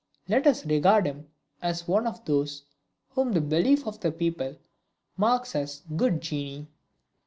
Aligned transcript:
Let 0.27 0.47
us 0.47 0.65
regard 0.65 1.05
him 1.05 1.27
as 1.61 1.87
one 1.87 2.07
of 2.07 2.25
those 2.25 2.63
whom 3.09 3.33
the 3.33 3.39
belief 3.41 3.85
of 3.85 3.99
the 3.99 4.11
people 4.11 4.57
marks 5.15 5.55
as 5.55 5.83
"Good 5.95 6.21
Genii!" 6.21 6.65